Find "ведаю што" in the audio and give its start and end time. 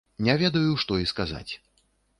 0.43-0.97